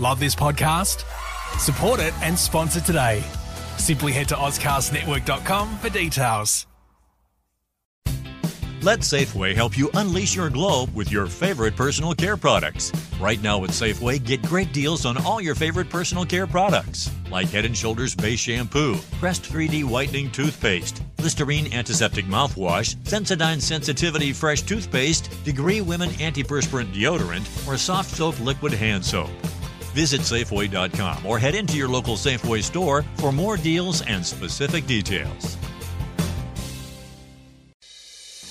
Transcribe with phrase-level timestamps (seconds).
[0.00, 1.04] Love this podcast?
[1.58, 3.22] Support it and sponsor today.
[3.78, 6.66] Simply head to AuscastNetwork.com for details.
[8.82, 12.92] Let Safeway help you unleash your glow with your favorite personal care products.
[13.18, 17.48] Right now at Safeway, get great deals on all your favorite personal care products, like
[17.48, 24.62] Head & Shoulders Base Shampoo, Crest 3D Whitening Toothpaste, Listerine Antiseptic Mouthwash, Sensodyne Sensitivity Fresh
[24.62, 29.30] Toothpaste, Degree Women Antiperspirant Deodorant, or Soft Soap Liquid Hand Soap.
[29.94, 35.56] Visit Safeway.com or head into your local Safeway store for more deals and specific details.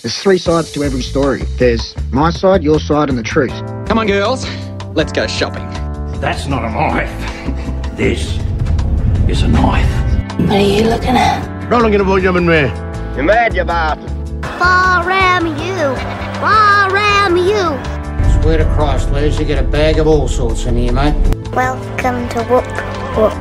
[0.01, 1.43] There's three sides to every story.
[1.57, 3.53] There's my side, your side, and the truth.
[3.87, 4.45] Come on, girls.
[4.95, 5.65] Let's go shopping.
[6.19, 7.97] That's not a knife.
[7.97, 8.37] This
[9.29, 10.39] is a knife.
[10.39, 11.69] What are you looking at?
[11.69, 13.15] Rolling in a boy, young man.
[13.15, 14.09] You're mad, you bastard.
[14.59, 15.95] Far ram you.
[16.39, 17.92] Far ram you.
[18.43, 21.15] Swear to Christ, Les, you get a bag of all sorts in here, mate.
[21.53, 22.65] Welcome to Woop
[23.15, 23.31] Woop.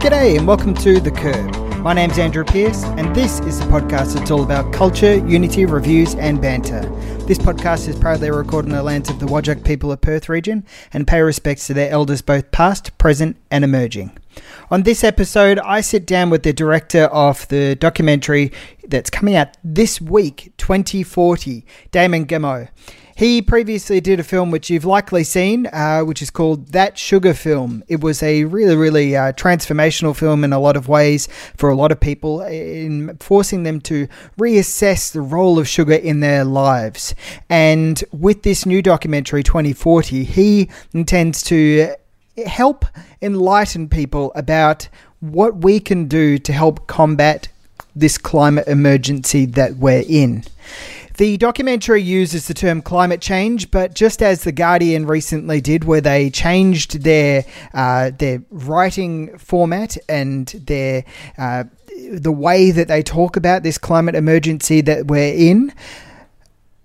[0.00, 1.61] G'day and welcome to The Curb.
[1.82, 6.14] My name's Andrew Peirce, and this is the podcast that's all about culture, unity, reviews,
[6.14, 6.82] and banter.
[7.26, 10.64] This podcast is proudly recorded on the lands of the Whadjuk people of Perth region
[10.92, 14.16] and pay respects to their elders both past, present, and emerging.
[14.70, 18.52] On this episode, I sit down with the director of the documentary
[18.86, 22.68] that's coming out this week, 2040, Damon Gameau.
[23.16, 27.34] He previously did a film which you've likely seen, uh, which is called That Sugar
[27.34, 27.84] Film.
[27.88, 31.74] It was a really, really uh, transformational film in a lot of ways for a
[31.74, 37.14] lot of people, in forcing them to reassess the role of sugar in their lives.
[37.48, 41.94] And with this new documentary, 2040, he intends to
[42.46, 42.86] help
[43.20, 44.88] enlighten people about
[45.20, 47.48] what we can do to help combat
[47.94, 50.44] this climate emergency that we're in.
[51.16, 56.00] The documentary uses the term climate change, but just as The Guardian recently did, where
[56.00, 57.44] they changed their
[57.74, 61.04] uh, their writing format and their
[61.36, 61.64] uh,
[62.10, 65.72] the way that they talk about this climate emergency that we're in.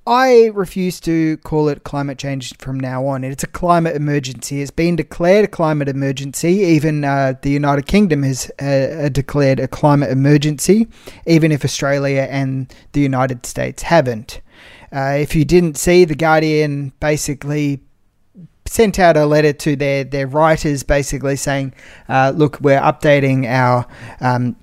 [0.08, 3.26] I refuse to call it climate change from now on.
[3.26, 4.62] It's a climate emergency.
[4.62, 6.60] It's been declared a climate emergency.
[6.60, 10.88] Even uh, the United Kingdom has uh, declared a climate emergency,
[11.26, 14.40] even if Australia and the United States haven't.
[14.94, 17.82] Uh, if you didn't see, The Guardian basically
[18.66, 21.74] sent out a letter to their, their writers basically saying,
[22.08, 23.86] uh, look, we're updating our.
[24.22, 24.56] Um,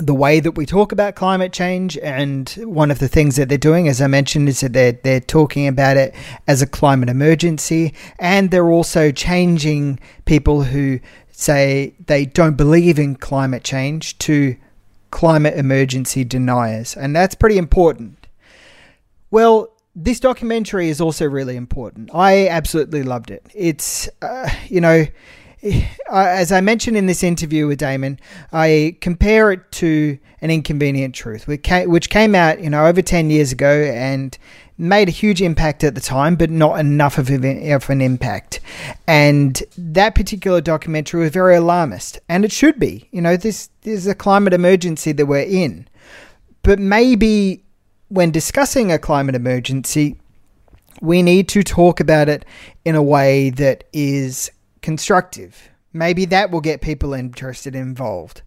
[0.00, 3.58] the way that we talk about climate change and one of the things that they're
[3.58, 6.14] doing as i mentioned is that they're, they're talking about it
[6.46, 7.94] as a climate emergency.
[8.18, 11.00] And they're also changing people who
[11.30, 14.56] say they don't believe in climate change to
[15.10, 16.96] climate emergency deniers.
[16.96, 18.26] And that's pretty important.
[19.30, 22.10] Well this documentary is also really important.
[22.14, 23.44] I absolutely loved it.
[23.54, 25.04] It's uh, you know
[26.10, 28.18] as I mentioned in this interview with Damon,
[28.52, 33.52] I compare it to An Inconvenient Truth, which came out, you know, over 10 years
[33.52, 34.36] ago and
[34.78, 38.60] made a huge impact at the time, but not enough of an impact.
[39.06, 43.08] And that particular documentary was very alarmist, and it should be.
[43.10, 45.86] You know, this, this is a climate emergency that we're in.
[46.62, 47.64] But maybe
[48.08, 50.18] when discussing a climate emergency,
[51.02, 52.44] we need to talk about it
[52.84, 54.50] in a way that is
[54.82, 55.70] constructive.
[55.92, 58.42] Maybe that will get people interested involved.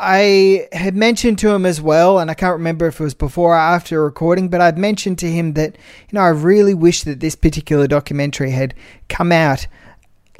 [0.00, 3.54] I had mentioned to him as well, and I can't remember if it was before
[3.54, 7.18] or after recording, but I'd mentioned to him that, you know, I really wish that
[7.18, 8.74] this particular documentary had
[9.08, 9.66] come out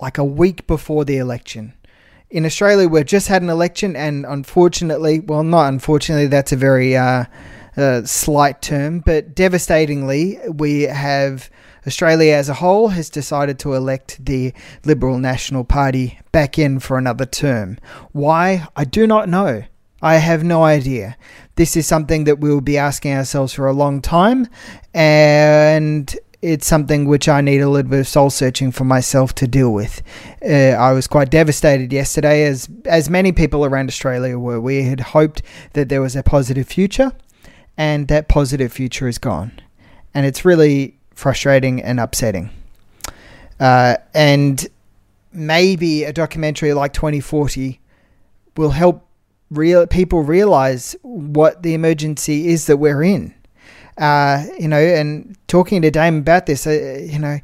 [0.00, 1.74] like a week before the election.
[2.30, 6.96] In Australia, we've just had an election, and unfortunately, well, not unfortunately, that's a very
[6.96, 7.24] uh,
[7.76, 11.50] uh, slight term, but devastatingly, we have
[11.88, 14.52] Australia as a whole has decided to elect the
[14.84, 17.78] Liberal National Party back in for another term.
[18.12, 18.68] Why?
[18.76, 19.64] I do not know.
[20.00, 21.16] I have no idea.
[21.56, 24.46] This is something that we will be asking ourselves for a long time,
[24.94, 29.48] and it's something which I need a little bit of soul searching for myself to
[29.48, 30.02] deal with.
[30.40, 34.60] Uh, I was quite devastated yesterday, as as many people around Australia were.
[34.60, 35.42] We had hoped
[35.72, 37.12] that there was a positive future,
[37.76, 39.50] and that positive future is gone,
[40.14, 42.48] and it's really frustrating and upsetting.
[43.58, 44.68] Uh, and
[45.32, 47.80] maybe a documentary like 2040
[48.56, 49.04] will help
[49.50, 53.34] real people realize what the emergency is that we're in.
[53.96, 57.40] Uh, you know, and talking to Dame about this, uh, you know,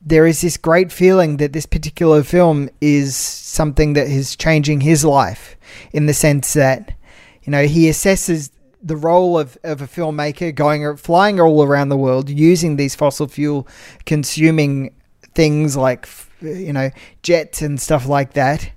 [0.00, 5.04] there is this great feeling that this particular film is something that is changing his
[5.04, 5.56] life
[5.92, 6.94] in the sense that,
[7.42, 8.50] you know, he assesses
[8.84, 13.26] the role of, of a filmmaker going flying all around the world using these fossil
[13.26, 13.66] fuel
[14.04, 14.94] consuming
[15.34, 16.06] things like
[16.42, 16.90] you know
[17.22, 18.70] jets and stuff like that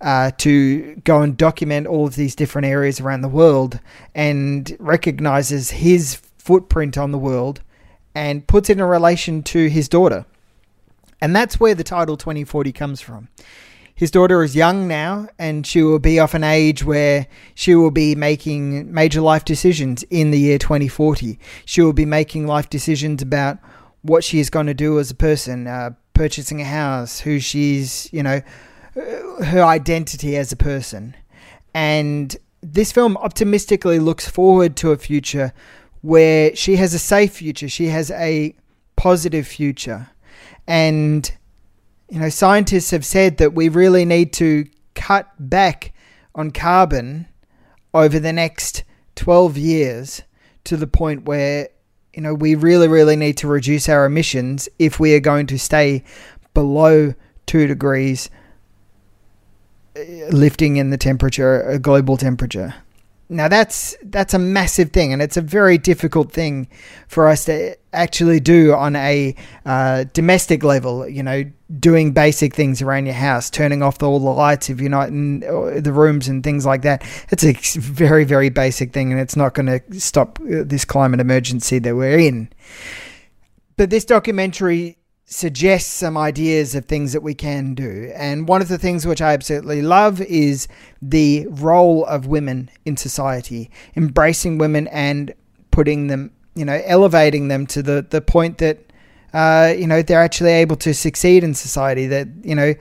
[0.00, 3.80] uh, to go and document all of these different areas around the world
[4.14, 7.60] and recognizes his footprint on the world
[8.14, 10.26] and puts it in relation to his daughter.
[11.20, 13.28] And that's where the title 2040 comes from.
[13.96, 17.90] His daughter is young now, and she will be of an age where she will
[17.90, 21.38] be making major life decisions in the year 2040.
[21.64, 23.56] She will be making life decisions about
[24.02, 28.12] what she is going to do as a person, uh, purchasing a house, who she's,
[28.12, 28.42] you know,
[28.96, 31.16] uh, her identity as a person.
[31.72, 35.54] And this film optimistically looks forward to a future
[36.02, 38.54] where she has a safe future, she has a
[38.96, 40.10] positive future.
[40.66, 41.32] And
[42.08, 45.92] you know, scientists have said that we really need to cut back
[46.34, 47.26] on carbon
[47.92, 48.84] over the next
[49.16, 50.22] 12 years
[50.64, 51.68] to the point where,
[52.14, 55.58] you know, we really, really need to reduce our emissions if we are going to
[55.58, 56.04] stay
[56.54, 57.14] below
[57.46, 58.30] 2 degrees
[59.96, 60.00] uh,
[60.30, 62.74] lifting in the temperature, a global temperature.
[63.28, 66.68] Now that's that's a massive thing, and it's a very difficult thing
[67.08, 71.08] for us to actually do on a uh, domestic level.
[71.08, 71.44] You know,
[71.80, 75.40] doing basic things around your house, turning off all the lights if you're not in
[75.40, 77.04] the rooms and things like that.
[77.30, 81.20] It's a very very basic thing, and it's not going to stop uh, this climate
[81.20, 82.50] emergency that we're in.
[83.76, 84.96] But this documentary
[85.26, 88.12] suggests some ideas of things that we can do.
[88.14, 90.68] And one of the things which I absolutely love is
[91.02, 95.34] the role of women in society, embracing women and
[95.72, 98.85] putting them, you know, elevating them to the, the point that,
[99.36, 102.74] uh, you know, they're actually able to succeed in society, that, you know,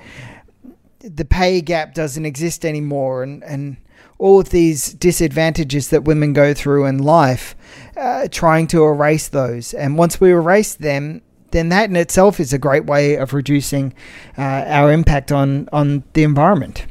[0.99, 3.77] the pay gap doesn't exist anymore and, and
[4.19, 7.55] all of these disadvantages that women go through in life,
[7.97, 9.73] uh, trying to erase those.
[9.73, 11.21] And once we erase them,
[11.51, 13.93] then that in itself is a great way of reducing
[14.37, 16.85] uh, our impact on, on the environment.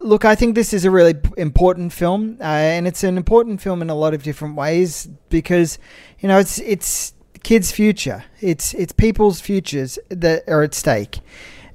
[0.00, 3.82] Look, I think this is a really important film, uh, and it's an important film
[3.82, 5.80] in a lot of different ways because,
[6.20, 11.20] you know, it's it's kids' future, it's it's people's futures that are at stake,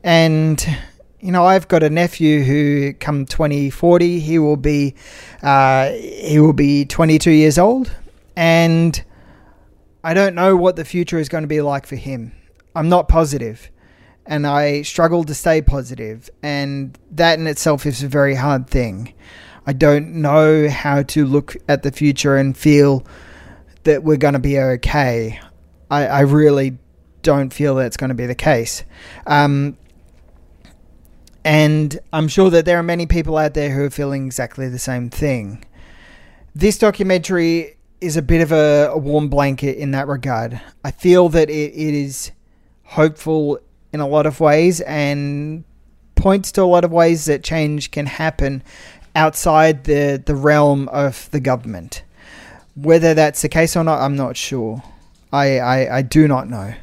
[0.04, 0.66] and
[1.24, 4.94] you know, I've got a nephew who, come 2040, he will be,
[5.42, 7.96] uh, he will be 22 years old,
[8.36, 9.02] and
[10.04, 12.34] I don't know what the future is going to be like for him.
[12.76, 13.72] I'm not positive,
[14.26, 19.14] and I struggle to stay positive, and that in itself is a very hard thing.
[19.66, 23.08] I don't know how to look at the future and feel
[23.84, 25.40] that we're going to be okay.
[25.90, 26.78] I, I really
[27.22, 28.84] don't feel that's going to be the case.
[29.26, 29.78] Um,
[31.46, 34.80] and I'm sure that there are many people out there who are feeling exactly the
[34.80, 35.66] same thing.
[36.56, 40.62] This documentary is a bit of a, a, warm blanket in that regard.
[40.84, 42.32] I feel that it, it is
[42.84, 43.60] hopeful
[43.92, 45.64] in a lot of ways and
[46.16, 48.64] points to a lot of ways that change can happen
[49.16, 52.04] outside the, the realm of the government.
[52.76, 54.84] Whether that's the case or not, I'm not sure.
[55.34, 56.76] I, I, I do not know.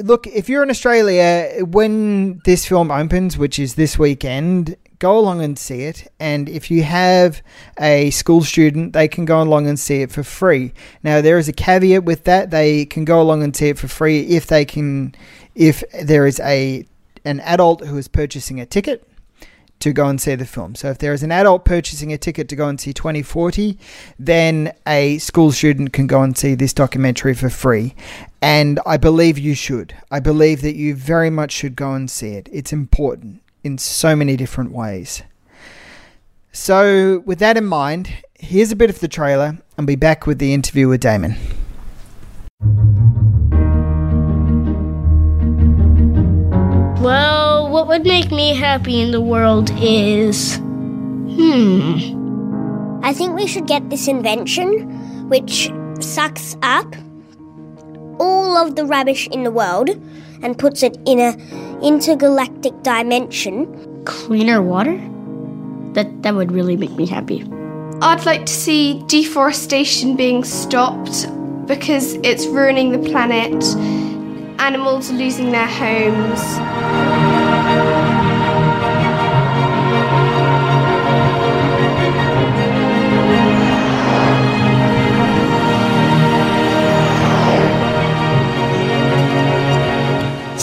[0.00, 5.42] Look, if you're in Australia, when this film opens, which is this weekend, go along
[5.42, 6.12] and see it.
[6.20, 7.42] And if you have
[7.80, 10.72] a school student, they can go along and see it for free.
[11.02, 12.50] Now, there is a caveat with that.
[12.50, 15.14] They can go along and see it for free if they can,
[15.54, 16.86] if there is a
[17.24, 19.07] an adult who is purchasing a ticket
[19.80, 20.74] to go and see the film.
[20.74, 23.78] So if there is an adult purchasing a ticket to go and see 2040,
[24.18, 27.94] then a school student can go and see this documentary for free.
[28.42, 29.94] And I believe you should.
[30.10, 32.48] I believe that you very much should go and see it.
[32.52, 35.22] It's important in so many different ways.
[36.52, 40.38] So, with that in mind, here's a bit of the trailer and be back with
[40.38, 41.36] the interview with Damon.
[47.00, 50.56] Well, what would make me happy in the world is.
[51.36, 51.94] Hmm.
[53.04, 55.70] I think we should get this invention which
[56.00, 56.96] sucks up
[58.18, 59.90] all of the rubbish in the world
[60.42, 61.36] and puts it in a
[61.80, 63.68] intergalactic dimension.
[64.04, 64.98] Cleaner water?
[65.92, 67.44] That that would really make me happy.
[68.02, 71.28] I'd like to see deforestation being stopped
[71.68, 73.62] because it's ruining the planet.
[74.58, 77.37] Animals are losing their homes.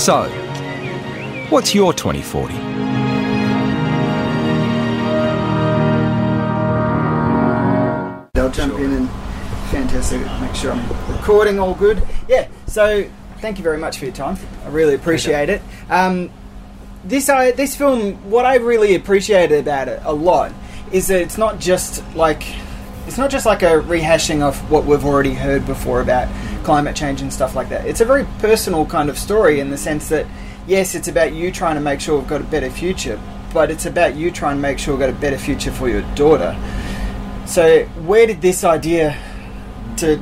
[0.06, 0.26] So,
[1.50, 2.54] what's your 2040?
[8.54, 9.10] jump in and
[9.72, 10.22] fantastic.
[10.40, 12.08] Make sure I'm recording all good.
[12.30, 12.48] Yeah.
[12.68, 13.10] So
[13.40, 14.38] thank you very much for your time.
[14.64, 15.64] I really appreciate it.
[15.90, 16.30] Um,
[17.04, 20.54] this I this film, what I really appreciated about it a lot
[20.92, 22.44] is that it's not just like
[23.08, 26.28] it's not just like a rehashing of what we've already heard before about
[26.66, 27.86] climate change and stuff like that.
[27.86, 30.26] It's a very personal kind of story in the sense that
[30.68, 33.20] yes, it's about you trying to make sure we've got a better future,
[33.54, 36.02] but it's about you trying to make sure we've got a better future for your
[36.16, 36.58] daughter.
[37.46, 39.16] So, where did this idea
[39.98, 40.20] to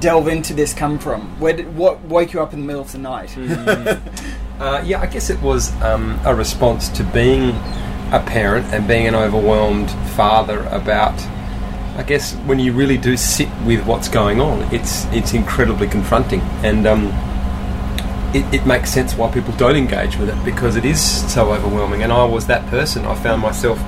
[0.00, 1.40] delve into this come from?
[1.40, 3.36] Where did, what woke you up in the middle of the night?
[4.54, 7.50] Uh, yeah, I guess it was um, a response to being
[8.12, 11.18] a parent and being an overwhelmed father about.
[11.96, 16.40] I guess when you really do sit with what's going on, it's it's incredibly confronting,
[16.64, 17.12] and um,
[18.34, 21.00] it, it makes sense why people don't engage with it because it is
[21.32, 22.02] so overwhelming.
[22.02, 23.04] And I was that person.
[23.04, 23.78] I found myself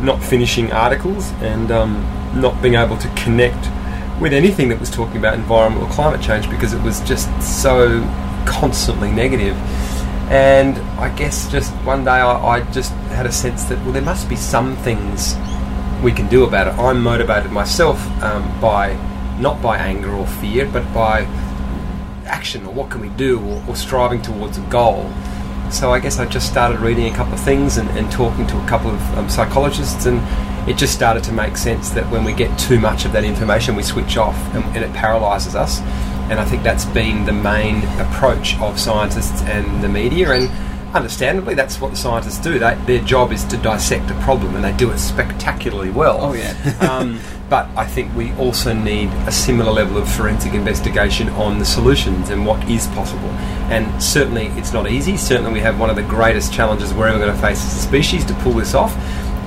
[0.00, 2.02] not finishing articles and um,
[2.34, 3.68] not being able to connect
[4.20, 8.00] with anything that was talking about environmental climate change because it was just so
[8.46, 9.56] constantly negative.
[10.30, 14.00] And I guess just one day I, I just had a sense that, well, there
[14.00, 15.34] must be some things
[16.02, 16.74] we can do about it.
[16.78, 18.94] I'm motivated myself um, by,
[19.38, 21.22] not by anger or fear, but by
[22.26, 25.10] action or what can we do or, or striving towards a goal.
[25.70, 28.62] So I guess I just started reading a couple of things and, and talking to
[28.62, 30.20] a couple of um, psychologists, and
[30.68, 33.74] it just started to make sense that when we get too much of that information,
[33.74, 35.80] we switch off and, and it paralyses us.
[36.30, 40.50] And I think that's been the main approach of scientists and the media, and
[40.94, 42.58] understandably, that's what the scientists do.
[42.58, 46.18] They, their job is to dissect a problem, and they do it spectacularly well.
[46.20, 46.52] Oh, yeah.
[46.90, 51.66] um, but I think we also need a similar level of forensic investigation on the
[51.66, 53.28] solutions and what is possible.
[53.68, 55.16] And certainly, it's not easy.
[55.16, 57.80] Certainly, we have one of the greatest challenges we're ever going to face as a
[57.80, 58.94] species to pull this off.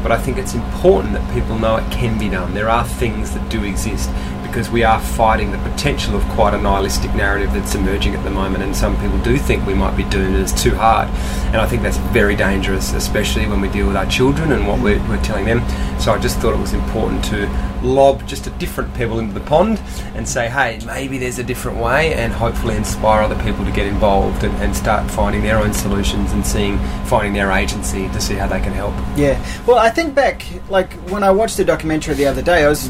[0.04, 2.54] But I think it's important that people know it can be done.
[2.54, 4.08] There are things that do exist
[4.56, 8.30] because we are fighting the potential of quite a nihilistic narrative that's emerging at the
[8.30, 11.10] moment, and some people do think we might be and it's too hard.
[11.48, 14.80] And I think that's very dangerous, especially when we deal with our children and what
[14.80, 15.60] we're, we're telling them.
[16.00, 17.50] So I just thought it was important to
[17.84, 19.82] lob just a different pebble into the pond
[20.14, 23.88] and say, hey, maybe there's a different way, and hopefully inspire other people to get
[23.88, 28.36] involved and, and start finding their own solutions and seeing, finding their agency to see
[28.36, 28.94] how they can help.
[29.18, 29.38] Yeah.
[29.68, 32.90] Well, I think back, like when I watched the documentary the other day, I was,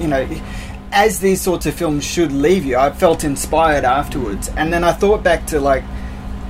[0.00, 0.26] you know,
[0.92, 4.50] as these sorts of films should leave you, I felt inspired afterwards.
[4.56, 5.82] And then I thought back to like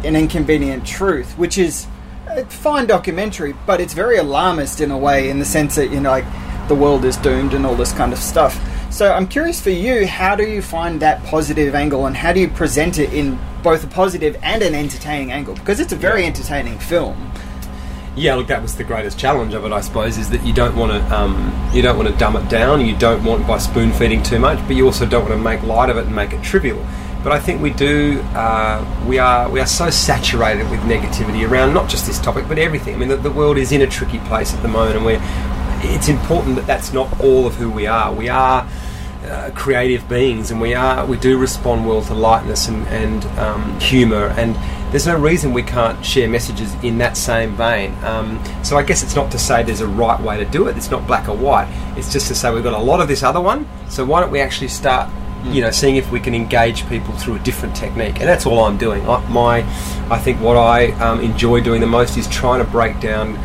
[0.04, 1.86] An Inconvenient Truth, which is
[2.26, 6.00] a fine documentary, but it's very alarmist in a way, in the sense that, you
[6.00, 6.24] know, like
[6.68, 8.60] the world is doomed and all this kind of stuff.
[8.90, 12.40] So I'm curious for you, how do you find that positive angle and how do
[12.40, 15.54] you present it in both a positive and an entertaining angle?
[15.54, 17.31] Because it's a very entertaining film.
[18.14, 20.76] Yeah, look, that was the greatest challenge of it, I suppose, is that you don't
[20.76, 22.84] want to um, you don't want to dumb it down.
[22.84, 25.62] You don't want by spoon feeding too much, but you also don't want to make
[25.62, 26.84] light of it and make it trivial.
[27.22, 28.20] But I think we do.
[28.34, 32.58] Uh, we are we are so saturated with negativity around not just this topic, but
[32.58, 32.94] everything.
[32.96, 35.20] I mean, the, the world is in a tricky place at the moment, and we're.
[35.84, 38.12] It's important that that's not all of who we are.
[38.12, 38.68] We are.
[39.22, 43.78] Uh, creative beings, and we are we do respond well to lightness and, and um,
[43.78, 44.56] humour, and
[44.90, 47.94] there's no reason we can't share messages in that same vein.
[48.04, 50.76] Um, so I guess it's not to say there's a right way to do it.
[50.76, 51.68] It's not black or white.
[51.96, 53.66] It's just to say we've got a lot of this other one.
[53.88, 55.08] So why don't we actually start,
[55.44, 58.18] you know, seeing if we can engage people through a different technique?
[58.20, 59.08] And that's all I'm doing.
[59.08, 59.58] I, my,
[60.10, 63.38] I think what I um, enjoy doing the most is trying to break down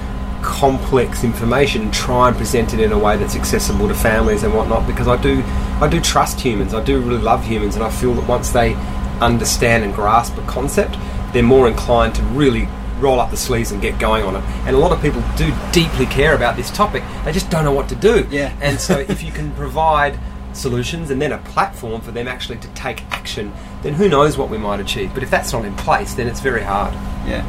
[0.47, 4.53] complex information and try and present it in a way that's accessible to families and
[4.53, 5.43] whatnot because I do
[5.81, 6.73] I do trust humans.
[6.73, 8.73] I do really love humans and I feel that once they
[9.19, 10.95] understand and grasp a concept
[11.33, 12.65] they're more inclined to really
[12.99, 14.43] roll up the sleeves and get going on it.
[14.65, 17.03] And a lot of people do deeply care about this topic.
[17.25, 18.25] They just don't know what to do.
[18.31, 18.57] Yeah.
[18.61, 20.17] and so if you can provide
[20.53, 24.49] solutions and then a platform for them actually to take action then who knows what
[24.49, 25.13] we might achieve.
[25.13, 26.93] But if that's not in place then it's very hard.
[27.27, 27.43] Yeah.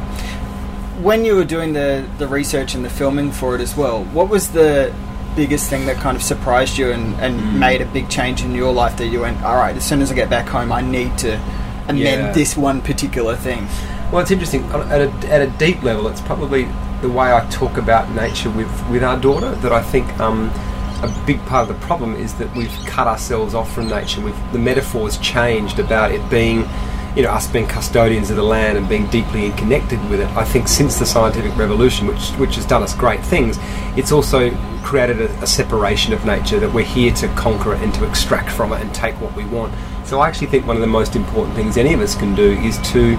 [1.01, 4.27] When you were doing the, the research and the filming for it as well, what
[4.29, 4.93] was the
[5.35, 7.59] biggest thing that kind of surprised you and, and Hmm.
[7.59, 10.11] made a big change in your life that you went, all right, as soon as
[10.11, 11.35] I get back home, I need to
[11.87, 12.31] amend Yeah.
[12.33, 13.67] this one particular thing?
[14.11, 14.63] Well, it's interesting.
[14.73, 16.67] At a, at a deep level, it's probably
[17.01, 20.49] the way I talk about nature with, with our daughter that I think um,
[21.01, 24.19] a big part of the problem is that we've cut ourselves off from nature.
[24.19, 26.67] We've, the metaphor's changed about it being,
[27.15, 30.27] you know, us being custodians of the land and being deeply connected with it.
[30.37, 33.57] I think since the scientific revolution, which which has done us great things,
[33.97, 34.51] it's also
[34.83, 38.49] created a, a separation of nature that we're here to conquer it and to extract
[38.51, 39.73] from it and take what we want.
[40.05, 42.51] So I actually think one of the most important things any of us can do
[42.51, 43.17] is to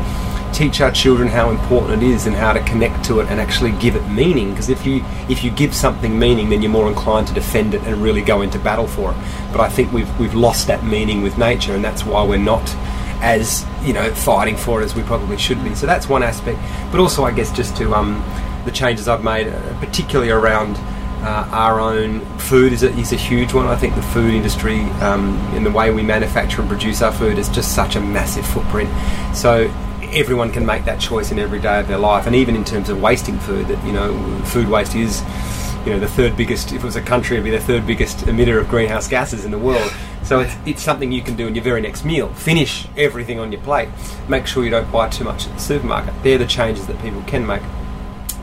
[0.52, 3.72] teach our children how important it is and how to connect to it and actually
[3.72, 4.50] give it meaning.
[4.50, 7.82] Because if you if you give something meaning, then you're more inclined to defend it
[7.82, 9.16] and really go into battle for it.
[9.52, 12.66] But I think we've we've lost that meaning with nature, and that's why we're not
[13.20, 15.74] as you know fighting for it as we probably should be.
[15.74, 16.58] So that's one aspect.
[16.90, 18.24] But also, I guess, just to um,
[18.64, 20.76] the changes I've made, uh, particularly around.
[21.20, 23.66] Uh, our own food is a, is a huge one.
[23.66, 27.50] I think the food industry um, the way we manufacture and produce our food is
[27.50, 28.88] just such a massive footprint.
[29.36, 29.70] So
[30.12, 32.88] everyone can make that choice in every day of their life, and even in terms
[32.88, 35.22] of wasting food, that you know, food waste is
[35.84, 36.72] you know the third biggest.
[36.72, 39.50] If it was a country, it'd be the third biggest emitter of greenhouse gases in
[39.50, 39.92] the world.
[40.30, 42.32] So it's, it's something you can do in your very next meal.
[42.34, 43.88] Finish everything on your plate.
[44.28, 46.14] Make sure you don't buy too much at the supermarket.
[46.22, 47.62] They're the changes that people can make,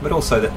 [0.03, 0.51] but also that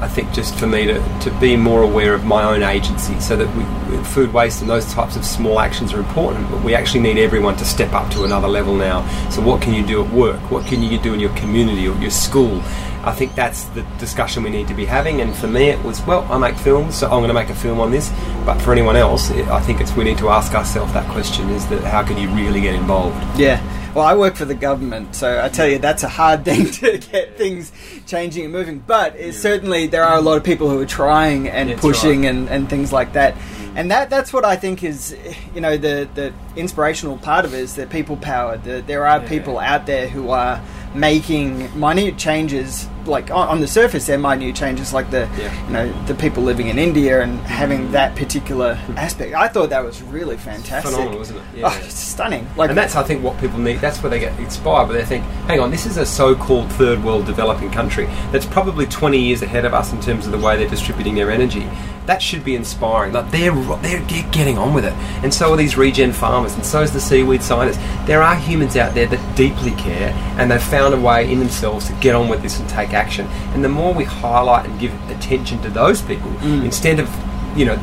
[0.00, 3.36] I think just for me to, to be more aware of my own agency so
[3.36, 7.00] that we, food waste and those types of small actions are important, but we actually
[7.00, 9.06] need everyone to step up to another level now.
[9.30, 10.40] So, what can you do at work?
[10.50, 12.60] What can you do in your community or your school?
[13.04, 15.20] I think that's the discussion we need to be having.
[15.20, 17.54] And for me, it was, well, I make films, so I'm going to make a
[17.54, 18.10] film on this.
[18.46, 21.66] But for anyone else, I think it's we need to ask ourselves that question: is
[21.68, 23.16] that how can you really get involved?
[23.38, 23.60] Yeah.
[23.94, 26.98] Well, I work for the government, so I tell you that's a hard thing to
[26.98, 27.70] get things
[28.06, 28.80] changing and moving.
[28.80, 29.30] But yeah.
[29.30, 32.30] certainly there are a lot of people who are trying and pushing right.
[32.30, 33.36] and, and things like that.
[33.76, 35.16] And that that's what I think is,
[35.54, 38.56] you know, the the inspirational part of it is that people power.
[38.56, 39.28] The, there are yeah.
[39.28, 40.60] people out there who are
[40.94, 45.66] making minute changes like on, the surface they're minute changes like the yeah.
[45.66, 49.84] you know the people living in India and having that particular aspect I thought that
[49.84, 51.68] was really fantastic phenomenal wasn't it oh, yeah.
[51.70, 54.38] oh, it's stunning like and that's I think what people need that's where they get
[54.38, 58.46] inspired but they think hang on this is a so-called third world developing country that's
[58.46, 61.68] probably 20 years ahead of us in terms of the way they're distributing their energy
[62.06, 63.12] that should be inspiring.
[63.12, 66.82] Like they're, they're getting on with it, and so are these regen farmers, and so
[66.82, 67.78] is the seaweed scientists.
[68.06, 71.86] There are humans out there that deeply care, and they've found a way in themselves
[71.86, 73.26] to get on with this and take action.
[73.54, 76.64] And the more we highlight and give attention to those people, mm.
[76.64, 77.08] instead of
[77.56, 77.76] you know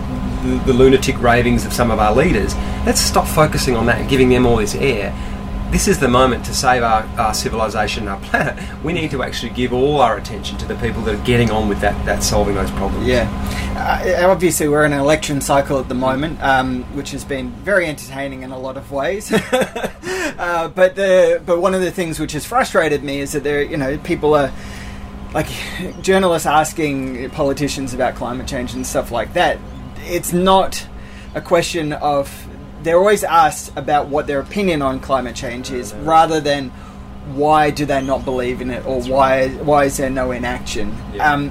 [0.44, 2.56] the, the lunatic ravings of some of our leaders,
[2.86, 5.12] let's stop focusing on that and giving them all this air
[5.72, 8.62] this is the moment to save our, our civilization, our planet.
[8.84, 11.70] We need to actually give all our attention to the people that are getting on
[11.70, 13.08] with that, that solving those problems.
[13.08, 13.30] Yeah.
[13.78, 17.86] Uh, obviously, we're in an election cycle at the moment, um, which has been very
[17.86, 19.32] entertaining in a lot of ways.
[19.52, 23.64] uh, but the but one of the things which has frustrated me is that there,
[23.64, 24.52] you know, people are
[25.34, 25.48] like
[26.02, 29.58] journalists asking politicians about climate change and stuff like that.
[30.02, 30.86] It's not
[31.34, 32.30] a question of
[32.84, 36.72] they're always asked about what their opinion on climate change is, rather than
[37.34, 40.96] why do they not believe in it or why why is there no inaction.
[41.14, 41.32] Yeah.
[41.34, 41.50] Um,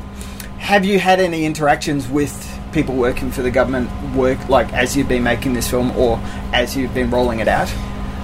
[0.59, 2.33] have you had any interactions with
[2.73, 6.19] people working for the government, work like as you've been making this film or
[6.53, 7.73] as you've been rolling it out?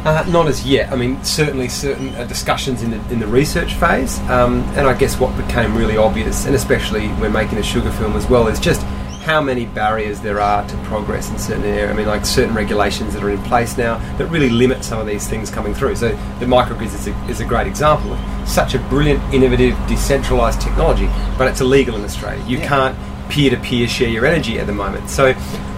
[0.04, 0.92] Uh, not as yet.
[0.92, 4.94] I mean, certainly certain uh, discussions in the in the research phase, um, and I
[4.94, 8.60] guess what became really obvious, and especially when making a sugar film as well, is
[8.60, 8.82] just
[9.26, 11.90] how many barriers there are to progress in certain areas.
[11.90, 15.06] I mean, like certain regulations that are in place now that really limit some of
[15.08, 15.96] these things coming through.
[15.96, 20.60] So the microgrids is a, is a great example of such a brilliant, innovative, decentralized
[20.60, 22.42] technology, but it's illegal in Australia.
[22.46, 22.68] You yeah.
[22.68, 25.10] can't peer-to-peer share your energy at the moment.
[25.10, 25.34] So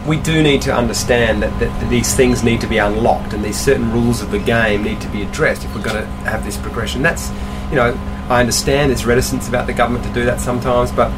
[0.07, 3.43] we do need to understand that, that, that, these things need to be unlocked and
[3.43, 6.45] these certain rules of the game need to be addressed if we're going to have
[6.45, 7.01] this progression.
[7.01, 7.31] That's,
[7.71, 7.95] you know,
[8.29, 11.11] I understand there's reticence about the government to do that sometimes, but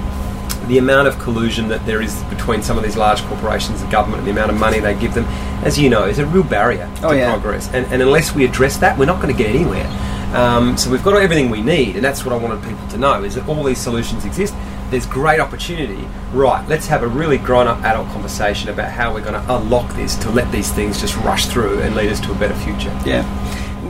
[0.69, 4.21] the amount of collusion that there is between some of these large corporations and government
[4.21, 5.25] and the amount of money they give them,
[5.65, 7.33] as you know, is a real barrier oh, to yeah.
[7.33, 7.69] progress.
[7.73, 9.87] And, and, unless we address that, we're not going to get anywhere.
[10.35, 13.25] Um, so we've got everything we need, and that's what I wanted people to know:
[13.25, 14.55] is that all these solutions exist.
[14.91, 16.07] There's great opportunity.
[16.33, 20.15] Right, let's have a really grown-up adult conversation about how we're going to unlock this
[20.17, 22.97] to let these things just rush through and lead us to a better future.
[23.05, 23.25] Yeah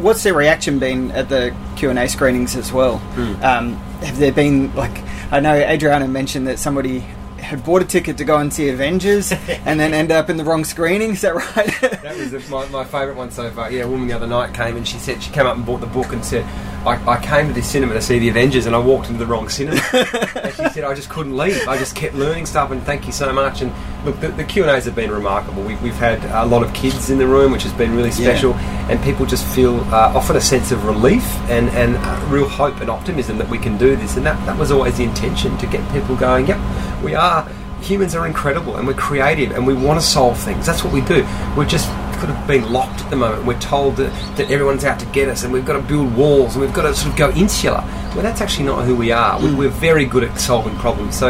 [0.00, 2.98] what's their reaction been at the Q and A screenings as well?
[3.14, 3.42] Mm.
[3.42, 4.96] Um, have there been like
[5.32, 7.04] I know Adriana mentioned that somebody
[7.40, 9.33] had bought a ticket to go and see Avengers
[9.64, 11.11] and then end up in the wrong screening.
[11.11, 11.81] Is that right?
[12.03, 13.70] that was my, my favourite one so far.
[13.70, 15.81] Yeah, a woman the other night came and she said she came up and bought
[15.81, 16.44] the book and said,
[16.87, 19.26] I, I came to this cinema to see the Avengers and I walked into the
[19.26, 19.81] wrong cinema.
[19.92, 21.68] and she said I just couldn't leave.
[21.68, 23.61] I just kept learning stuff and thank you so much.
[23.61, 23.72] And
[24.05, 25.62] look, the, the Q and A's have been remarkable.
[25.62, 28.11] We, have we've had a lot of kids in the room, which has been really
[28.11, 28.90] special, yeah.
[28.90, 32.81] and people just feel uh, often a sense of relief and and uh, real hope
[32.81, 34.16] and optimism that we can do this.
[34.16, 36.46] And that that was always the intention to get people going.
[36.46, 36.59] Yep,
[37.02, 37.48] we are
[37.80, 40.66] humans are incredible and we're creative and we want to solve things.
[40.66, 41.26] That's what we do.
[41.56, 41.88] We're just
[42.20, 43.46] could have been locked at the moment.
[43.46, 46.54] We're told that, that everyone's out to get us and we've got to build walls
[46.54, 47.82] and we've got to sort of go insular.
[48.14, 49.40] Well, that's actually not who we are.
[49.40, 49.56] Mm.
[49.56, 51.18] We're very good at solving problems.
[51.18, 51.28] So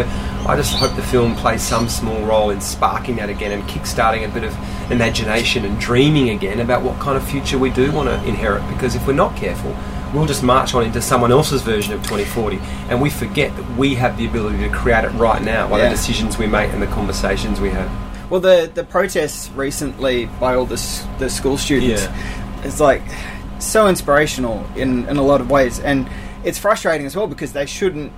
[0.48, 4.28] I just hope the film plays some small role in sparking that again and kickstarting
[4.28, 4.52] a bit of
[4.90, 8.66] imagination and dreaming again about what kind of future we do want to inherit.
[8.68, 9.76] Because if we're not careful,
[10.14, 13.94] we'll just march on into someone else's version of 2040, and we forget that we
[13.94, 15.84] have the ability to create it right now by Yeah.
[15.84, 17.90] the decisions we make and the conversations we have.
[18.30, 20.80] Well, the the protests recently by all the
[21.18, 22.06] the school students
[22.64, 23.02] is like
[23.58, 26.08] so inspirational in in a lot of ways, and
[26.44, 28.12] it's frustrating as well because they shouldn't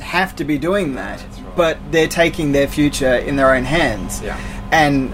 [0.00, 1.24] have to be doing that,
[1.56, 4.20] but they're taking their future in their own hands.
[4.22, 4.38] Yeah.
[4.70, 5.10] and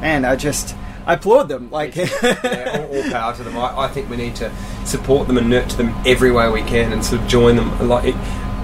[0.00, 0.74] man, I just
[1.06, 1.70] I applaud them.
[1.70, 3.56] Like, yeah, all, all power to them.
[3.56, 4.52] I, I think we need to
[4.84, 7.88] support them and nurture them every way we can, and sort of join them.
[7.88, 8.14] Like, it,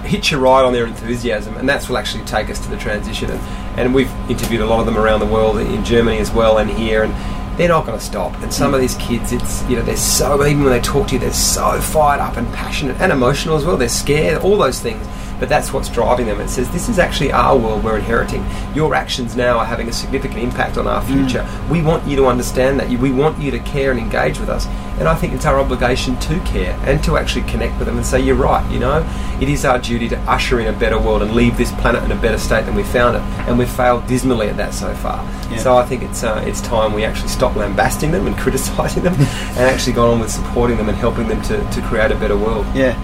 [0.05, 3.31] hitch a ride on their enthusiasm, and that's will actually take us to the transition.
[3.31, 3.41] And,
[3.79, 6.69] and we've interviewed a lot of them around the world, in Germany as well, and
[6.69, 8.35] here, and they're not going to stop.
[8.43, 11.15] And some of these kids, it's you know, they're so even when they talk to
[11.15, 13.77] you, they're so fired up and passionate and emotional as well.
[13.77, 15.07] They're scared, all those things.
[15.39, 16.41] But that's what's driving them.
[16.41, 18.45] It says this is actually our world we're inheriting.
[18.75, 21.47] Your actions now are having a significant impact on our future.
[21.71, 22.89] We want you to understand that.
[22.89, 24.67] We want you to care and engage with us.
[24.99, 28.07] And I think it's our obligation to care and to actually connect with them and
[28.07, 29.05] say, you're right, you know,
[29.41, 32.13] it is our duty to usher in a better world and leave this planet in
[32.13, 33.23] a better state than we found it.
[33.49, 35.25] And we've failed dismally at that so far.
[35.51, 35.57] Yeah.
[35.59, 39.15] So I think it's uh, it's time we actually stop lambasting them and criticising them
[39.19, 42.37] and actually got on with supporting them and helping them to, to create a better
[42.37, 42.67] world.
[42.75, 42.97] Yeah.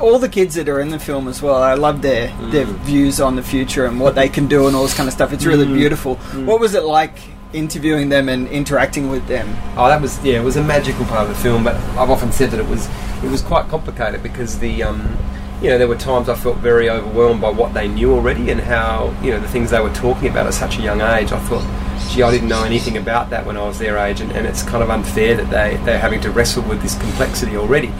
[0.00, 3.20] All the kids that are in the film as well, I love their their views
[3.20, 5.32] on the future and what they can do and all this kind of stuff.
[5.32, 5.74] It's really Mm.
[5.74, 6.16] beautiful.
[6.44, 7.16] What was it like
[7.52, 9.48] interviewing them and interacting with them?
[9.76, 11.64] Oh, that was yeah, it was a magical part of the film.
[11.64, 12.88] But I've often said that it was
[13.22, 15.16] it was quite complicated because the um,
[15.62, 18.60] you know there were times I felt very overwhelmed by what they knew already and
[18.60, 21.32] how you know the things they were talking about at such a young age.
[21.32, 21.64] I thought,
[22.10, 24.62] gee, I didn't know anything about that when I was their age, and, and it's
[24.62, 27.92] kind of unfair that they they're having to wrestle with this complexity already.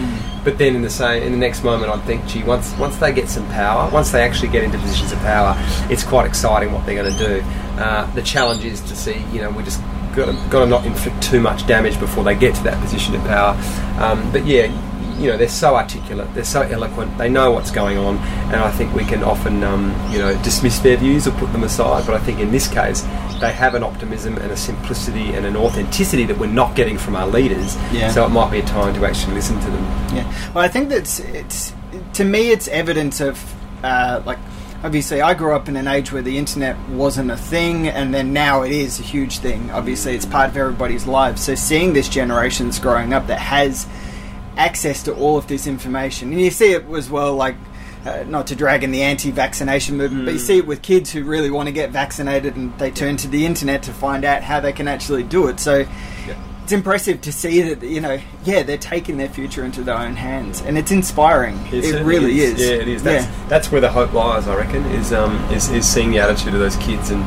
[0.45, 3.13] But then in the same in the next moment, I'd think, gee, once once they
[3.13, 5.55] get some power, once they actually get into positions of power,
[5.91, 7.43] it's quite exciting what they're going to do.
[7.81, 9.81] Uh, the challenge is to see, you know, we just
[10.15, 13.15] got to, got to not inflict too much damage before they get to that position
[13.15, 13.55] of power.
[14.01, 14.73] Um, but yeah,
[15.19, 18.71] you know, they're so articulate, they're so eloquent, they know what's going on, and I
[18.71, 22.07] think we can often, um, you know, dismiss their views or put them aside.
[22.07, 23.03] But I think in this case,
[23.41, 27.17] they have an optimism and a simplicity and an authenticity that we're not getting from
[27.17, 27.77] our leaders.
[27.93, 28.11] Yeah.
[28.11, 29.85] So it might be a time to actually listen to them.
[30.15, 30.53] Yeah.
[30.55, 31.73] Well, I think that's it's
[32.15, 34.39] to me it's evidence of uh, like
[34.83, 38.33] obviously I grew up in an age where the internet wasn't a thing, and then
[38.33, 39.71] now it is a huge thing.
[39.71, 41.43] Obviously, it's part of everybody's lives.
[41.43, 43.87] So seeing this generation that's growing up that has
[44.57, 47.57] access to all of this information, and you see it as well, like.
[48.05, 51.25] Uh, not to drag in the anti-vaccination movement, but you see it with kids who
[51.25, 54.61] really want to get vaccinated, and they turn to the internet to find out how
[54.61, 55.59] they can actually do it.
[55.59, 55.85] So,
[56.63, 60.15] it's impressive to see that you know, yeah, they're taking their future into their own
[60.15, 61.57] hands, and it's inspiring.
[61.73, 62.61] It, certainly really is.
[62.61, 63.03] Yeah, it is.
[63.03, 63.49] That's, Yeah.
[63.49, 66.61] that's where the hope lies, I reckon, is, um, is is seeing the attitude of
[66.61, 67.25] those kids and,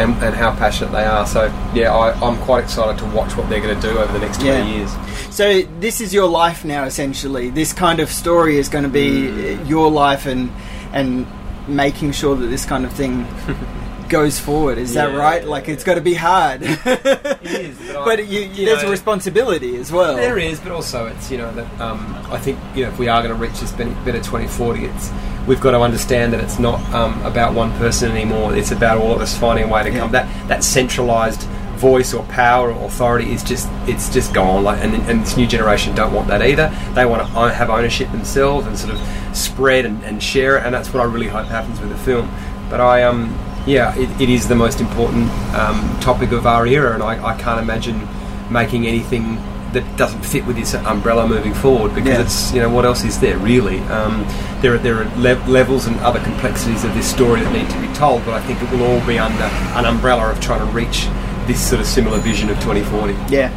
[0.00, 1.26] and, and how passionate they are.
[1.26, 4.18] So, yeah, I, I'm quite excited to watch what they're going to do over the
[4.18, 4.64] next 20 Yeah.
[4.66, 4.90] years.
[5.34, 7.50] So this is your life now, essentially.
[7.50, 9.68] This kind of story is going to be Mm.
[9.68, 10.50] your life, and
[10.92, 11.26] and
[11.68, 13.24] making sure that this kind of thing
[14.10, 14.76] goes forward.
[14.76, 15.16] Is that Yeah.
[15.16, 15.44] right?
[15.44, 16.60] Like it's got to be hard.
[16.62, 20.16] It is, but, but I- you, you there's know, a responsibility as well.
[20.16, 21.98] There is, but also it's you know that um,
[22.30, 25.10] I think you know if we are going to reach this better 2040, it's
[25.46, 28.54] we've got to understand that it's not um, about one person anymore.
[28.54, 30.12] It's about all of us finding a way to come.
[30.12, 31.42] That that centralized
[31.80, 34.64] voice or power or authority is just it's just gone.
[34.64, 36.68] Like and, and this new generation don't want that either.
[36.94, 39.00] They want to own- have ownership themselves and sort of
[39.36, 40.64] spread and, and share it.
[40.66, 42.30] And that's what I really hope happens with the film.
[42.68, 43.34] But I um
[43.66, 47.36] yeah, it, it is the most important um, topic of our era, and I, I
[47.38, 48.06] can't imagine
[48.50, 49.36] making anything
[49.72, 52.22] that doesn't fit with this umbrella moving forward because Yeah.
[52.22, 54.24] it's you know what else is there really um,
[54.62, 57.80] there are there are le- levels and other complexities of this story that need to
[57.80, 59.44] be told but I think it will all be under
[59.78, 61.06] an umbrella of trying to reach
[61.46, 63.50] this sort of similar vision of 2040 Yeah.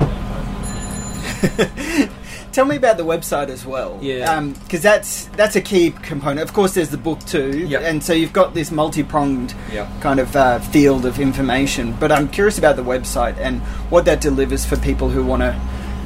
[2.53, 3.97] Tell me about the website as well.
[4.01, 4.39] Yeah.
[4.41, 6.41] Because that's that's a key component.
[6.47, 7.81] Of course, there's the book too, Yep.
[7.83, 9.87] and so you've got this multi-pronged Yep.
[10.01, 11.93] kind of uh, field of information.
[11.99, 15.59] But I'm curious about the website and what that delivers for people who want to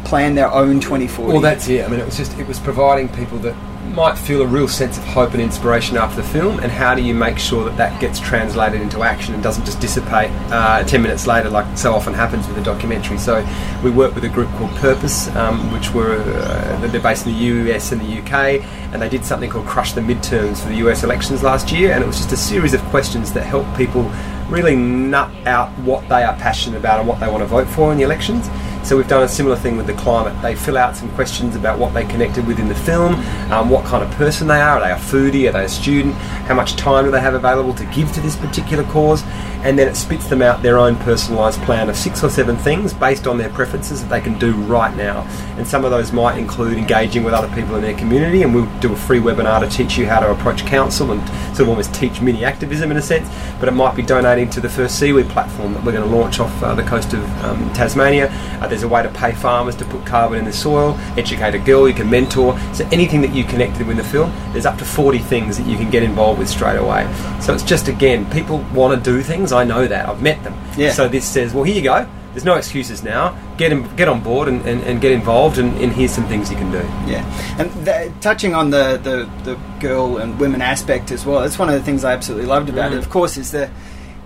[0.05, 1.33] plan their own 2040.
[1.33, 1.83] Well, that's it.
[1.85, 3.53] I mean, it was just it was providing people that
[3.93, 7.01] might feel a real sense of hope and inspiration after the film, and how do
[7.01, 11.01] you make sure that that gets translated into action and doesn't just dissipate uh, ten
[11.01, 13.17] minutes later, like so often happens with a documentary.
[13.17, 13.47] So
[13.83, 17.39] we work with a group called Purpose, um, which were uh, they're based in the
[17.39, 21.03] US and the UK, and they did something called Crush the Midterms for the US
[21.03, 24.11] elections last year, and it was just a series of questions that help people
[24.49, 27.91] really nut out what they are passionate about and what they want to vote for
[27.91, 28.47] in the elections.
[28.87, 30.41] So we've done a similar thing with the climate.
[30.41, 33.15] They fill out some questions about what they connected with in the film,
[33.51, 34.77] um, what kind of person they are.
[34.77, 35.49] Are they a foodie?
[35.49, 36.15] Are they a student?
[36.15, 39.23] How much time do they have available to give to this particular cause?
[39.67, 42.93] And then it spits them out their own personalised plan of six or seven things
[42.93, 45.23] based on their preferences that they can do right now.
[45.57, 48.79] And some of those might include engaging with other people in their community, and we'll
[48.79, 51.93] do a free webinar to teach you how to approach council and sort of almost
[51.93, 53.27] teach mini activism in a sense.
[53.59, 56.39] But it might be donating to the first seaweed platform that we're going to launch
[56.39, 58.29] off uh, the coast of um, Tasmania.
[58.61, 61.59] Uh, there's a way to pay farmers to put carbon in the soil, educate a
[61.59, 62.57] girl, you can mentor.
[62.73, 65.67] So anything that you connected with in the film, there's up to 40 things that
[65.67, 67.05] you can get involved with straight away.
[67.41, 69.51] So it's just again, people want to do things.
[69.57, 70.07] I know that.
[70.07, 70.53] I've met them.
[70.77, 70.91] Yeah.
[70.91, 72.07] So this says, well, here you go.
[72.33, 73.35] There's no excuses now.
[73.57, 76.51] Get in, get on board and, and, and get involved, and, and here's some things
[76.51, 76.77] you can do.
[77.11, 77.25] Yeah,
[77.59, 81.67] and th- touching on the, the, the girl and women aspect as well, that's one
[81.67, 82.95] of the things I absolutely loved about Mm.
[82.95, 82.99] it.
[82.99, 83.71] Of course, is the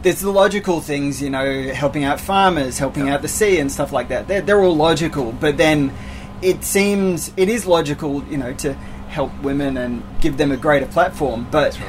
[0.01, 3.93] there's the logical things, you know, helping out farmers, helping out the sea, and stuff
[3.93, 4.27] like that.
[4.27, 5.93] They're, they're all logical, but then
[6.41, 8.73] it seems it is logical, you know, to
[9.07, 11.47] help women and give them a greater platform.
[11.49, 11.79] But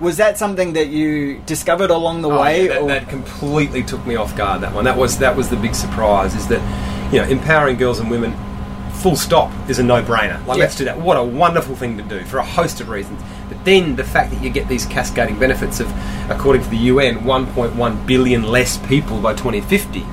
[0.00, 2.66] was that something that you discovered along the Oh, way?
[2.66, 4.60] yeah, that, that completely took me off guard.
[4.62, 4.84] That one.
[4.84, 6.34] That was that was the big surprise.
[6.34, 6.60] Is that
[7.12, 8.34] you know empowering girls and women,
[9.02, 10.44] full stop, is a no-brainer.
[10.46, 10.64] Like Yeah.
[10.64, 10.98] let's do that.
[11.00, 13.20] What a wonderful thing to do for a host of reasons.
[13.48, 15.90] But then the fact that you get these cascading benefits of,
[16.30, 20.04] according to the UN, 1.1 billion less people by 2050.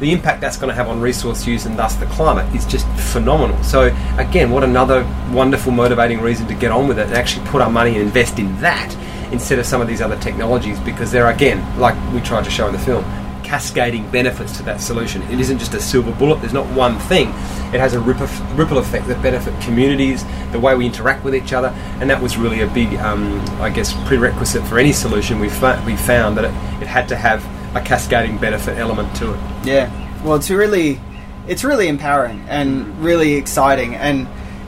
[0.00, 2.86] The impact that's going to have on resource use and thus the climate is just
[3.12, 3.60] phenomenal.
[3.64, 7.60] So again, what another wonderful motivating reason to get on with it and actually put
[7.60, 8.94] our money and invest in that
[9.32, 12.66] instead of some of these other technologies because they're again like we tried to show
[12.66, 13.04] in the film
[13.42, 17.28] cascading benefits to that solution it isn't just a silver bullet there's not one thing
[17.72, 21.68] it has a ripple, effect that benefit communities the way we interact with each other
[22.00, 25.82] and that was really a big um, i guess prerequisite for any solution we, fa-
[25.86, 27.42] we found that it, it had to have
[27.74, 29.90] a cascading benefit element to it Yeah.
[30.24, 31.00] Well, it's really,
[31.46, 33.94] it's really empowering and really exciting.
[33.94, 34.26] And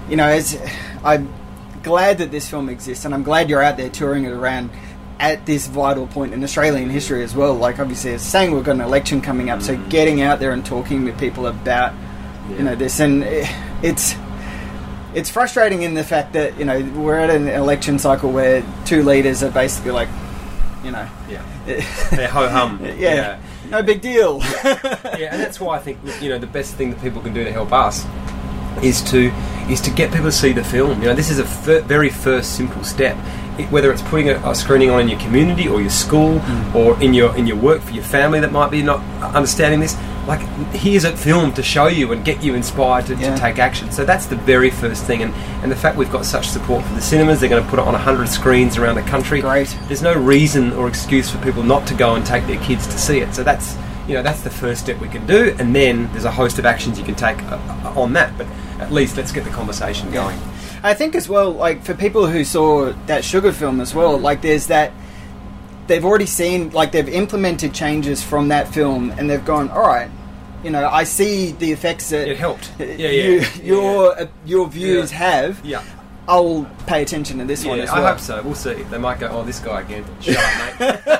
[0.09, 0.61] you know, as
[1.03, 1.33] I'm
[1.83, 4.71] glad that this film exists, and I'm glad you're out there touring it around
[5.19, 7.55] at this vital point in Australian history as well.
[7.55, 10.65] Like obviously, as saying we've got an election coming up, so getting out there and
[10.65, 11.95] talking with people about
[12.51, 13.25] you know this, and
[13.85, 14.15] it's.
[15.13, 19.03] It's frustrating in the fact that you know we're at an election cycle where two
[19.03, 20.09] leaders are basically like,
[20.85, 21.45] you know, yeah,
[22.13, 22.79] they're ho hum.
[22.97, 23.41] yeah,
[23.71, 24.39] no big deal.
[24.39, 27.43] yeah, and that's why I think you know the best thing that people can do
[27.43, 28.07] to help us
[28.85, 29.33] is to
[29.73, 31.01] is to get people to see the film.
[31.03, 33.17] You know, this is a fir- very first simple step.
[33.59, 36.75] It, whether it's putting a, a screening on in your community or your school Mm.
[36.75, 39.01] or in your in your work for your family that might be not
[39.35, 40.41] understanding this, like
[40.73, 43.35] here's a film to show you and get you inspired to, Yeah.
[43.35, 43.91] to take action.
[43.91, 46.95] So that's the very first thing, and and the fact we've got such support for
[46.95, 49.41] the cinemas, they're going to put it on hundred screens around the country.
[49.41, 49.77] Great.
[49.89, 52.99] There's no reason or excuse for people not to go and take their kids to
[52.99, 53.35] see it.
[53.35, 53.77] So that's
[54.09, 56.65] you know that's the first step we can do, and then there's a host of
[56.67, 58.37] actions you can take uh, uh, on that.
[58.39, 58.47] But
[58.81, 60.39] at least let's get the conversation going.
[60.83, 64.41] I think as well, like for people who saw that sugar film as well, like
[64.43, 64.93] there's that
[65.87, 70.11] they've already seen, like they've implemented changes from that film, and they've gone, all right,
[70.65, 72.71] you know, I see the effects that It helped.
[72.79, 75.19] Yeah, yeah, you, yeah, your uh, your views Yeah.
[75.19, 75.65] have.
[75.65, 75.83] Yeah.
[76.29, 78.05] I'll pay attention to this Yeah, one as well.
[78.07, 78.41] I hope so.
[78.43, 78.75] We'll see.
[78.75, 81.20] They might go, "Oh, this guy again." Shut up, mate.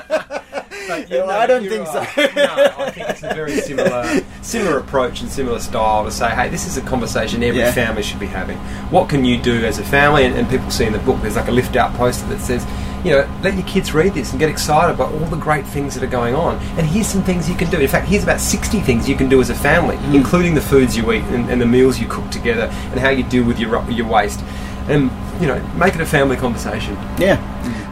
[0.91, 2.35] But, Yeah, no, I don't you're think right.
[2.35, 6.49] no, I think it's a very similar, similar approach and similar style to say, "Hey,
[6.49, 7.71] this is a conversation every Yeah.
[7.71, 8.57] family should be having.
[8.89, 11.35] What can you do as a family?" And, and people see in the book, there's
[11.35, 12.65] like a lift out poster that says,
[13.03, 15.93] "You know, let your kids read this and get excited about all the great things
[15.95, 16.55] that are going on.
[16.77, 17.79] And here's some things you can do.
[17.79, 20.15] In fact, here's about 60 things you can do as a family, Mm.
[20.15, 23.23] including the foods you eat and, and the meals you cook together and how you
[23.23, 24.41] deal with your your waste."
[24.89, 26.97] And you know, make it a family conversation.
[27.17, 27.37] Yeah.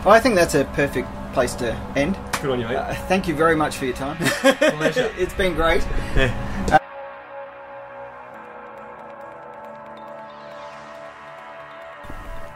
[0.04, 2.18] Well, I think that's a perfect place to end.
[2.42, 2.76] Good on you, mate.
[2.76, 4.18] Uh, thank you very much for your time.
[4.18, 5.12] Pleasure.
[5.18, 5.84] it's been great.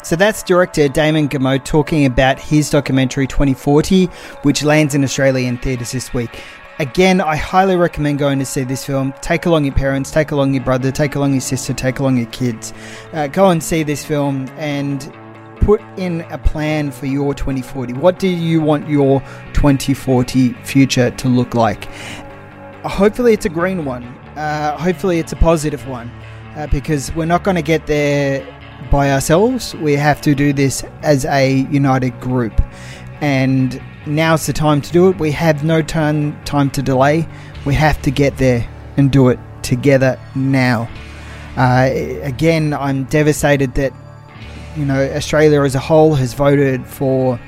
[0.04, 4.08] So that's director Damon Gameau talking about his documentary 2040,
[4.42, 6.44] which lands in Australian theatres this week.
[6.80, 9.14] Again, I highly recommend going to see this film.
[9.22, 12.28] Take along your parents, take along your brother, take along your sister, take along your
[12.28, 12.74] kids.
[13.14, 15.12] Uh, go and see this film and
[15.64, 17.94] put in a plan for your 2040.
[17.94, 19.22] What do you want your
[19.54, 21.86] 2040 future to look like?
[22.84, 24.04] Hopefully, it's a green one.
[24.36, 26.12] Uh, hopefully, it's a positive one
[26.58, 28.46] uh, because we're not going to get there
[28.92, 29.74] by ourselves.
[29.76, 32.62] We have to do this as a united group.
[33.22, 35.18] And now's the time to do it.
[35.18, 37.26] We have no time, time to delay.
[37.66, 40.90] We have to get there and do it together now.
[41.56, 41.90] Uh,
[42.22, 43.94] again, I'm devastated that
[44.76, 47.40] you know Australia as a whole has voted for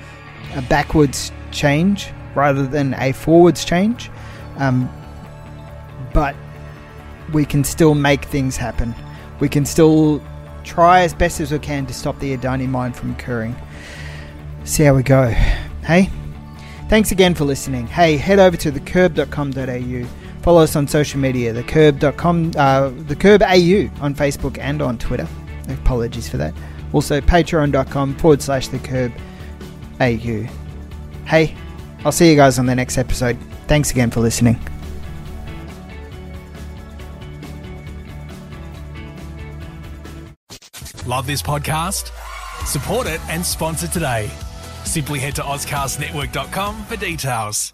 [0.55, 4.09] a backwards change rather than a forwards change.
[4.57, 4.89] Um,
[6.13, 6.35] but
[7.33, 8.93] we can still make things happen.
[9.39, 10.21] We can still
[10.63, 13.55] try as best as we can to stop the Adani mine from occurring.
[14.63, 15.27] See how we go.
[15.85, 16.09] Hey?
[16.87, 17.87] Thanks again for listening.
[17.87, 20.07] Hey, head over to thecurb.com.au.
[20.41, 25.27] Follow us on social media, thecurb.com, uh, the Curb AU on Facebook and on Twitter.
[25.67, 26.53] Apologies for that.
[26.95, 29.11] Also, patreon.com forward slash the Curb
[29.99, 30.47] AU.
[31.25, 31.53] Hey,
[32.05, 33.37] I'll see you guys on the next episode.
[33.67, 34.57] Thanks again for listening.
[41.05, 42.11] Love this podcast?
[42.65, 44.31] Support it and sponsor today.
[44.85, 47.73] Simply head to OzCastNetwork.com for details.